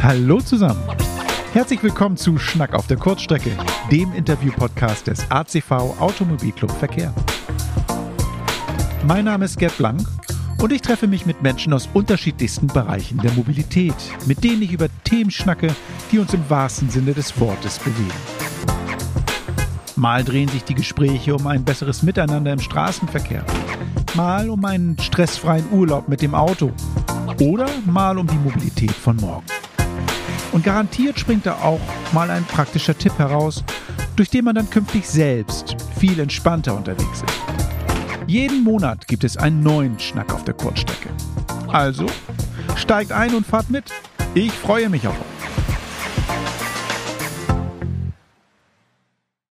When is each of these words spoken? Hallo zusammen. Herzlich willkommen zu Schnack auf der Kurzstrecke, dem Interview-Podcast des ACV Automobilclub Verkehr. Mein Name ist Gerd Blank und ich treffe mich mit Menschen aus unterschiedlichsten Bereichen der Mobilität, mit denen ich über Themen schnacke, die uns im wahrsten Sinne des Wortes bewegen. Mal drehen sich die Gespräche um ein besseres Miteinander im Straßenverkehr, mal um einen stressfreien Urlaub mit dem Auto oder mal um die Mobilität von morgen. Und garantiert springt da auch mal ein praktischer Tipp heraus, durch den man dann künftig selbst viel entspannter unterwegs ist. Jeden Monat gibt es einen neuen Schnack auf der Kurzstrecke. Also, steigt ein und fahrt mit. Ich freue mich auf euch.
Hallo 0.00 0.40
zusammen. 0.40 0.80
Herzlich 1.52 1.82
willkommen 1.82 2.16
zu 2.16 2.38
Schnack 2.38 2.72
auf 2.72 2.86
der 2.86 2.96
Kurzstrecke, 2.96 3.50
dem 3.90 4.12
Interview-Podcast 4.12 5.08
des 5.08 5.28
ACV 5.28 5.72
Automobilclub 5.98 6.70
Verkehr. 6.70 7.12
Mein 9.06 9.24
Name 9.24 9.44
ist 9.44 9.58
Gerd 9.58 9.76
Blank 9.76 10.06
und 10.62 10.70
ich 10.72 10.82
treffe 10.82 11.08
mich 11.08 11.26
mit 11.26 11.42
Menschen 11.42 11.72
aus 11.72 11.88
unterschiedlichsten 11.92 12.68
Bereichen 12.68 13.18
der 13.18 13.32
Mobilität, 13.32 13.94
mit 14.26 14.44
denen 14.44 14.62
ich 14.62 14.72
über 14.72 14.86
Themen 15.02 15.32
schnacke, 15.32 15.74
die 16.12 16.20
uns 16.20 16.32
im 16.32 16.48
wahrsten 16.48 16.88
Sinne 16.90 17.12
des 17.12 17.38
Wortes 17.40 17.80
bewegen. 17.80 18.12
Mal 19.96 20.22
drehen 20.22 20.48
sich 20.48 20.62
die 20.62 20.74
Gespräche 20.74 21.34
um 21.34 21.46
ein 21.48 21.64
besseres 21.64 22.04
Miteinander 22.04 22.52
im 22.52 22.60
Straßenverkehr, 22.60 23.44
mal 24.14 24.48
um 24.48 24.64
einen 24.64 24.96
stressfreien 25.00 25.64
Urlaub 25.72 26.08
mit 26.08 26.22
dem 26.22 26.36
Auto 26.36 26.70
oder 27.40 27.66
mal 27.84 28.16
um 28.16 28.28
die 28.28 28.36
Mobilität 28.36 28.92
von 28.92 29.16
morgen. 29.16 29.57
Und 30.52 30.64
garantiert 30.64 31.18
springt 31.18 31.46
da 31.46 31.56
auch 31.62 31.80
mal 32.12 32.30
ein 32.30 32.44
praktischer 32.44 32.96
Tipp 32.96 33.18
heraus, 33.18 33.62
durch 34.16 34.30
den 34.30 34.44
man 34.44 34.54
dann 34.54 34.70
künftig 34.70 35.06
selbst 35.06 35.76
viel 35.98 36.18
entspannter 36.18 36.76
unterwegs 36.76 37.22
ist. 37.22 37.38
Jeden 38.26 38.64
Monat 38.64 39.06
gibt 39.06 39.24
es 39.24 39.36
einen 39.36 39.62
neuen 39.62 39.98
Schnack 39.98 40.34
auf 40.34 40.44
der 40.44 40.54
Kurzstrecke. 40.54 41.08
Also, 41.68 42.06
steigt 42.76 43.12
ein 43.12 43.34
und 43.34 43.46
fahrt 43.46 43.70
mit. 43.70 43.84
Ich 44.34 44.52
freue 44.52 44.88
mich 44.88 45.06
auf 45.06 45.14
euch. 45.14 45.37